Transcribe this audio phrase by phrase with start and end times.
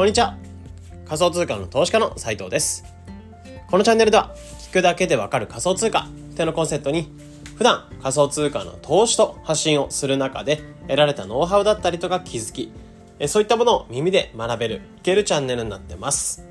[0.00, 0.38] こんにちは。
[1.04, 2.86] 仮想通貨の投資家の斉藤です。
[3.70, 7.12] このチャンネルでは、聞くだけでわかる仮想通貨ってのコンセプトに、
[7.58, 12.72] 普段仮想通貨の投資と発信をする中で得られたノウハウだったりとか気づき、
[13.28, 16.46] そういったものを耳で学べる、いけるチャンネルになってます。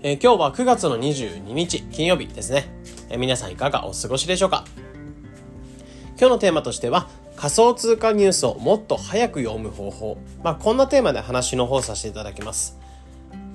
[0.00, 2.64] えー、今日は9月の22日金曜日ですね、
[3.10, 4.64] えー、皆さんいかがお過ごしでしょうか？
[6.18, 10.18] 今日のテーマとしては仮想通貨ニュースをもっと早く読む方法。
[10.42, 12.78] まあ、こんなテーマで話の方させていただきます。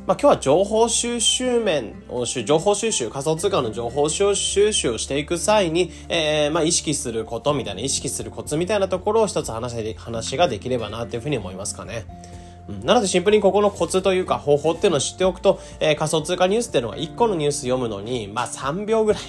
[0.08, 12.05] まあ、今日は情報収集面を、情報収集、仮想通貨の情報収集をしていく際に、えー、まあ、意識することみたいな、意識するコツみたいなところを一つ話話ができればなというふうに思いますかね。
[12.84, 19.22] なのでシンプルにここのコツというか方法っていうのを知っておくと、えー、仮想通貨ニュースっていうのは1個のニュース読むのに、まあ3秒ぐらい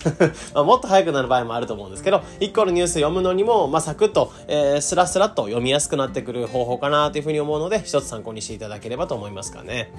[0.54, 9.92] まあもっと早くなる場合もあると思うんですけど、1個のニュース読むのにも、まあサクッと、えー、スラスラと読みやすくなってくる方法かなというふうに思うので、一つ参考にしていただければと思いますかね。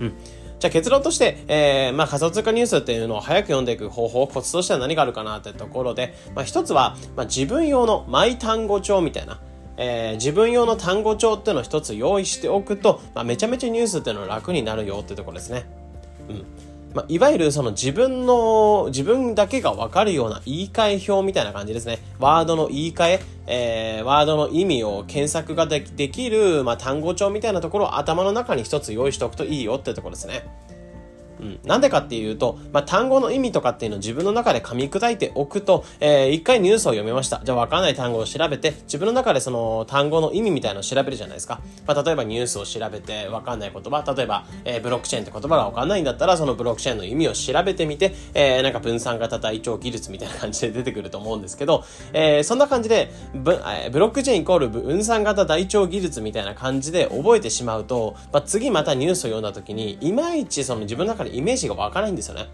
[0.00, 0.14] うん。
[0.58, 9.40] じゃあ結論として、えー、まあ仮想通貨ニュースっていうのを早く読んでいく方法、コツとしては何があるかなってところで、まあ一つは、まあ自分用のマイ単語帳みたいな、
[9.82, 15.64] えー、自分用の単語帳っていうのを一つ用意しておくと、まあ、めちゃめちゃニュースっていうのは楽になるよってところですね。
[16.28, 16.44] うん。
[16.92, 21.98] まあ、いわゆるその自分の、自分だけがわかるような言い換え表みたいな感じですね。
[22.18, 30.46] ワードの言い換え、えー、ワードの意味を検索ができる、まあ、単語帳みたいなところを頭の中に一つ用意しておくといいよってところですね。
[31.40, 31.60] うん。
[31.64, 37.40] なんでかっていうと、まあ、単語の意味とかっていうのを自分の中で噛み砕いておくと、えー、一回ニュースを読めました。
[37.44, 41.60] じゃあわかんない単語を調べて、自分の中でその単語の意味みたいなのを調べるじゃないですか。
[41.86, 53.58] まあ、例えばニュースを調べてわかんない言葉、例えば、えー、ブロックチェーンって言葉がわかんないんだったら、そのブロックチェーンの意味を調べてみて、えー、なんか分散型台帳技術みたいな感じで出てくると思うんですけど、えー、そんな感じで、ブ
[53.90, 62.48] ブロックチェーンイコール分散型台帳技術みたいな感じで覚えてしまうと、まあ、次またニュースを読んだ時に、いまいちその自分の中でイメージがわかないんですよね。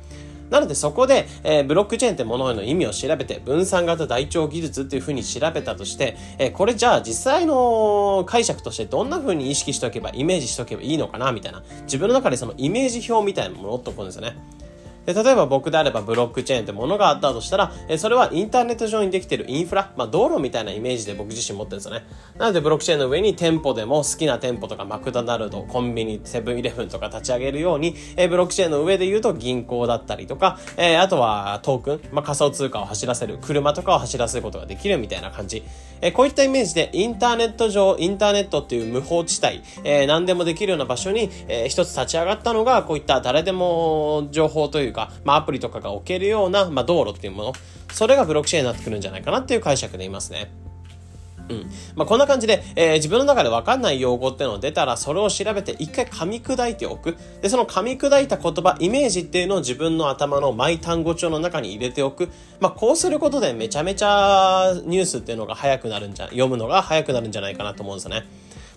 [0.51, 11.65] なのでそこで、えー、ブロックチェーンってものの意味を調べて、分散型台帳技術っていうふうに調べたとして、えー、これじゃあ実際の解釈としてどんなふうに意識しておけば、イメージしておけばいいのかなみたいな。
[11.83, 14.37] 自分の中でそのイメージ表みたいなものを持っておくんですよね。
[15.07, 22.05] で例えば僕であればブロックチェーンってものがあったとしたら、えそれはインターネット上にできてるインフラ、まあ、道路みたいなイメージで僕自身持ってるんですよね。
[22.37, 35.63] なのでブロックチェーンの上に店舗でも好きな店舗とかマクドナルド、コンビニ、セブンイレブンとか立ち上げるように、えブロックチェーンの上で言うと銀行だったりとか、えあとはトークン、まあ、仮想通貨を走らせる、車とかを走らせることができるみたいな感じ。
[36.01, 47.53] えこういったイメージでインターネット上、インターネットっていう無法地帯、え、何でもできるような場所に、えー、一つ立ち上がったのが、こういった誰でも情報というか、まあアプリとかが置けるような、まあ、道路っていうもの、
[47.93, 50.51] それがブロックチェーンになってくるんじゃないかなっていう解釈でいますね。
[51.49, 51.71] うん。
[51.95, 57.17] まあ、こんな感じで、えー、自分の中でわかんない用語っていうのが出たら、それを調べて一回噛み砕いておく。
[57.41, 62.31] で、その噛み砕いた言葉、イメージっていうのを自分の頭のマイ単語帳の中に入れておく。
[62.61, 68.27] まあ、こうすることでめちゃめちゃニュースっていうのが早くなるんじゃ、読むのが早くなるんじゃないかなと思うんですよね。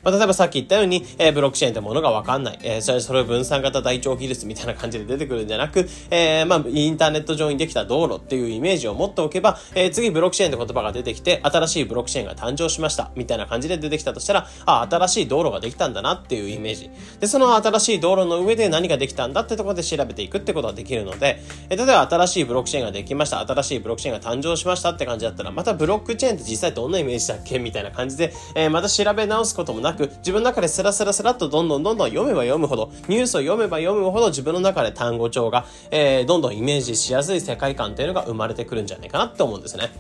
[0.04, 2.60] まあ、例えばさっき言ったように、えー、ブロックチェーンってものがわかんない。
[2.64, 13.12] えー、それ、それを分散型台帳技術みたいな感じで出てくるんじゃなく、えー、まあ、インターネット上にできた道路っていうイメージを持っておけば、えー、次ブロックチェーンって言葉が出てきて、新しいブロックチェーンが誕生しました。
[13.16, 16.90] みたいな感じで出てきたとしたら、あ、新しい道路ができたんだなっていうイメージ。
[17.20, 23.40] で、その新しい道路の上で何ができたんだってところで調べていくってことができるので、えー、例えば新しいブロックチェーンができました。
[23.46, 27.60] 新しいブロックチェーンが誕生しましたって感じだったら、またブロックチェーンって実際どんなイメージだっけ？
[27.60, 39.92] みたいな感じで、えー、また調べ直すこともななく、自分の中でスラスラスラっとどんどんどんどん読めば読むほど、ニュースを読めば読むほど自分の中で単語帳が、えー、どんどんイメージしやすい世界観っていうのが生まれてくるんじゃないかなって思うんですね。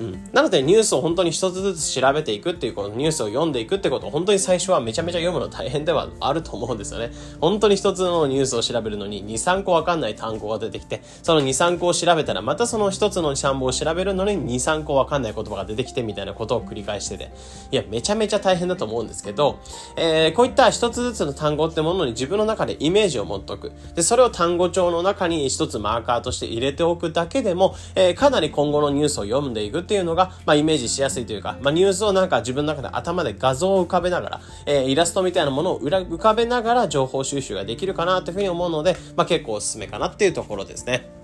[0.00, 0.30] うん。
[0.32, 7.10] なのでニュースを本当に一つずつ調べていくっていうこと、ニュースを読んでいくってこと、本当に最初はめちゃめちゃ読むの大変ではあると思うんですよね。
[7.40, 17.30] 本当に一つのニュースを調べるのに2、3個わかんない単語が出てきて、その2、3個を調べたら、またその一つの2、3個を調べるのに2、3個わかんない言葉が出てきてみたいなことを繰り返してて、
[17.70, 19.58] いや、めちゃめちゃ大変だと思うんですけど、
[19.96, 23.72] えー、こういった一つずつの単語ってものに自分の中でイメージを持っておく。
[23.94, 41.19] で、それを単語帳の中に一つマーカーとして入れておくだけでも、えー、かなり今後のニュースを読んでいくっていうのが、まあ、イメージしやすいというか、まあ、ニュースをなんか自分の中で頭で画像を浮かべながら、えー、イラストみたいなものを浮かべながら情報収集ができるかなというふうに思うので、まあ、結構おすすめかなっていうところですね。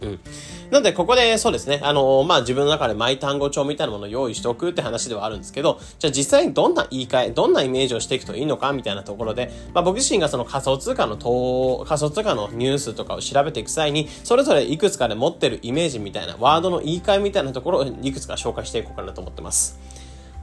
[0.00, 0.20] うん。
[0.70, 19.97] なので、ここで、そうですね、あのー、まあ、自分の中でマイ単語帳みたいなものを用意しておくって話ではあるんですけど、じゃあ実際にどんな言い換え、どんなイメージをしていくといいのかみたいなところで、まあ、僕自身がその仮想通貨の投、仮想通貨のニュースとかを調べていく際に、それぞれいくつかで持ってるイメージみたいな、ワードの言い換えみたいなところをいくつか紹介していこうかなと思ってます。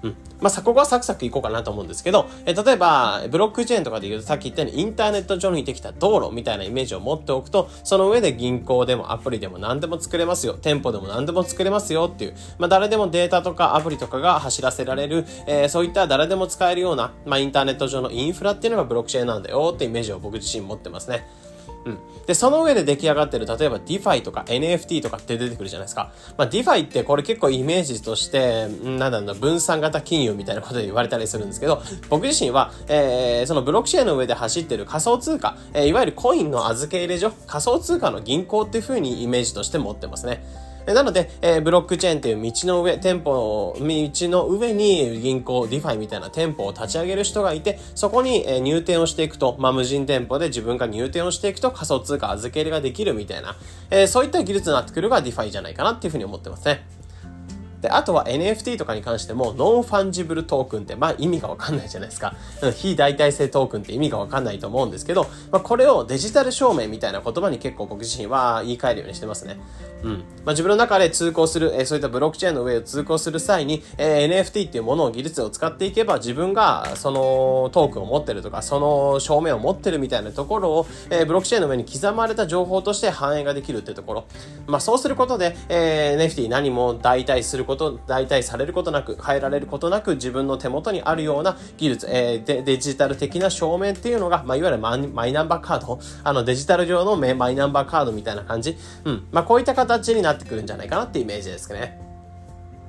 [0.05, 0.15] うん。
[0.39, 10.53] まあ、ここはサクサクいこうかなと思うんですけど、え例えば、ブロックチェーンとかで言うと、さっき言ったようにインターネット上にできた道路みたいなイメージを持っておくと、その上で銀行でもアプリでも何でも作れますよ。
[10.53, 21.27] 店舗でも何でも作れますよっていう、まあ、誰でもデータとかアプリとかが走らせられる、えー、そういった誰でも使えるような、まあ、インターネット上のインフラっていうのがブロックチェーンなんだよってイメージを僕自身持ってますね。
[21.85, 21.99] うん。
[22.25, 26.11] で、その上で出来上がってる、例えば DeFi とか NFT とかって出てくるじゃないですか。
[26.37, 40.43] まあ DeFi ってこれ結構イメージとして、なんだろう分散型金融みたいなことで言われたりするんですけど、僕自身は、えー、そのブロックチェーンの上で走ってる仮想通貨、えー、いわゆるコインの預け入れ所、仮想通貨の銀行っていう風にイメージとして持ってますね。
[40.93, 53.55] なので、えー、ブロックチェーンっていう道の上、店舗の、道の上に銀行、 DeFi みたいな店舗を立ち上げる人がいて、そこに、えー、入店をしていくと、まあ、無人店舗で自分が入店をしていくと仮想通貨預け入れができるみたいな、
[53.89, 56.85] えー、そういった技術になってくるが DeFi じゃないかなっていうふうに思ってますね。
[57.85, 62.35] で、あとは NFT とかに関しても、 non-fungible token って、まあ意味がわかんないじゃないですか。
[62.75, 69.59] 非代替性トークンって意味がわかんないと思うんですけど、まあこれをデジタル証明みたいな言葉に結構僕自身は言い換えるようにしてますね。
[70.01, 70.11] うん。
[70.11, 70.17] ま
[70.47, 84.25] あ自分の中で通行する、えー、そういったブロックチェーンの上を通行する際に、えー、NFT っていうものを技術を使っていけば、自分がそのトークンを持ってるとか、その証明を持ってるみたいなところを、えー、ブロックチェーンの上に刻まれた情報として反映ができるっていうところ。
[84.65, 87.74] まあそうすることで、えー、NFT 何も代替すること、
[88.07, 98.77] 代替されることなく、変えられることなく、自分の手元にあるような技術、えー、デジタル的な証明っていうのが、まあ、いわゆるマイナンバーカード、あの、デジタル上のマイナンバーカードみたいな感じ？
[99.03, 99.27] うん。
[99.31, 102.01] まあ、こういった形になってくるんじゃないかなってイメージですかね。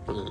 [0.09, 0.27] うん。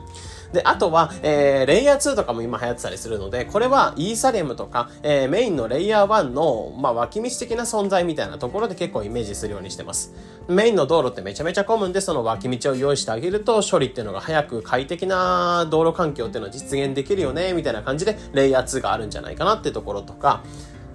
[0.54, 10.14] で、あとは、えー、レイヤー2とかも今流行ってたりするので、これはイーサリアムとか、えー、メインのレイヤー1の、まあ、脇道的な存在みたいなところで結構イメージするようにしてます。
[10.48, 20.42] メインの道路ってめちゃめちゃ混むんで、その脇道を用意してあげると、処理っていうのが早く快適な道路環境っていうのを実現できるよね、みたいな感じで、レイヤー2があるんじゃないかなってところとか、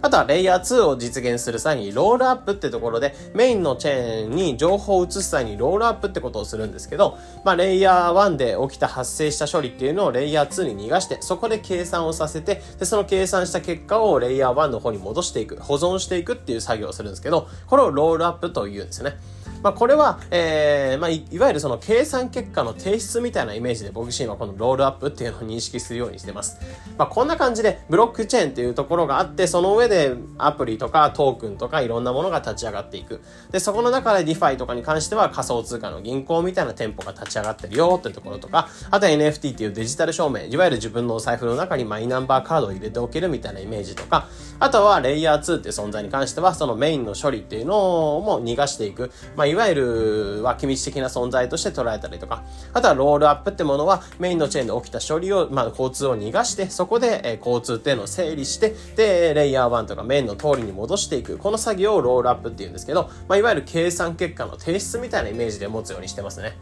[0.03, 19.17] あとはレイヤー2を実現する際にロールアップってところでメインのチェーンに情報を移す際にロールアップってことをするんですけど、まあレイヤー1で起きた発生した処理っていうのをレイヤー2に逃がしてそこで計算をさせてでその計算した結果をレイヤー1の方に戻していく保存していくっていう作業をするんですけどこれをロールアップというんですよね。
[19.63, 26.59] まあ、これは、えー、まあい、いわゆるその計算結果の提出みたいなイメージで僕自身はこのロールアップっていうのを認識するようにしてます。
[26.97, 33.21] まあ、こんな感じでブロックチェーンっていうところがあって、その上でアプリとかトークンとかいろんなものが立ち上がっていく。
[33.51, 44.27] で、そこの中で DeFi とかに関しては仮想通貨の銀行みたいな店舗が立ち上がってるよっていうところとか、あとは NFT っていうデジタル証明、いわゆる自分のお財布の中にマイナンバーカードを入れておけるみたいなイメージとか、
[44.61, 49.11] あとはレイヤー2っていう存在に関しては、そのメインの処理っていうのをも逃がしていく。
[49.35, 61.39] まあ、いわゆるは機密的な存在として捉えたりとか、あとはロールアップってものはメインのチェーンで起きた処理を、まあ、交通を逃がして、そこで、え交通っていうのを整理して、で、レイヤー1とかメインの通りに戻していく。
[61.39, 66.53] この作業をロールアップっていうんですけど、まあ、いわゆる計算結果の提出みたいなイメージで持つようにしてますね。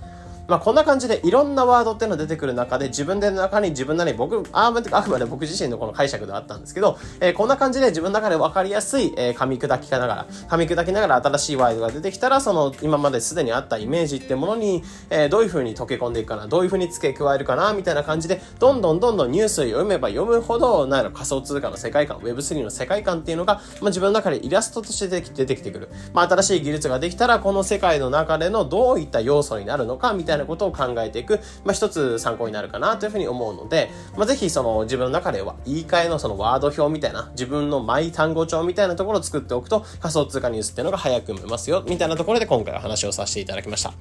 [0.48, 25.90] まあ、こんな感じでいろんなワードっていうのが出てくる中で自分で中に自分なり僕、ああくまで僕自身のこの解釈ではあったんですけど、えー、こんな感じで自分の中で分かりやすい、えー、噛み砕きながら、噛み砕きながら新しいワードが出てきたら、その今まですでにあったイメージってものに、えー、どういう風に溶け込んでいくかな、どういう風に付け加えるかな、みたいな感じで、どんどんどんどんニュースを読めば読むほど、なんやろ仮想通貨の世界観、Web3 の世界観っていうのが、まあ、自分の中でイラストとして出てきてくる。
[26.14, 43.92] まあ、新しい技術ができたら、この世界の中でのどういった要素になるのか、みたいななことを考えていく、まあ、一つ参考になるかなというふうに思うので、まあ、ぜひその自分の中では言い換えのそのワード表みたいな、自分のマイ単語帳みたいなところを作っておくと仮想通貨ニュースっていうのが早く読めますよ、みたいなところで今回は話をさせていただきました。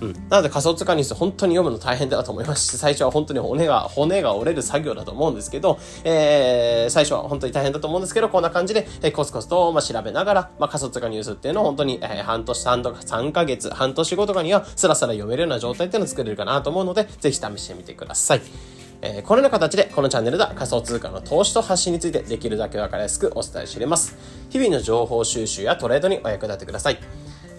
[0.00, 0.12] うん。
[0.28, 18.76] なので仮想通貨ニュース本当に読むの大変だと思いますし、最初は本当に骨が、骨が折れる作業だと思うんですけど、えー、最初は本当に大変だと思うんですけど、こんな感じで、えー、コツコツと、まあ、調べながら、まあ、仮想通貨ニュースっていうのを本当に、えー、半年、3, 3ヶ月、半年後とかには、スラスラ読めるような状態っていうのを作れるかなと思うので、ぜひ試してみてください。
[19.02, 24.16] えー、このような形でこのチャンネルでは仮想通貨の投資と発信についてできるだけわかりやすくお伝えしています。
[24.50, 26.98] 日々の情報収集やトレードにお役立てください。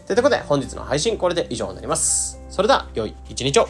[0.08, 2.40] ということで本日の配信これで以上になります。
[2.50, 3.68] それでは良い一日を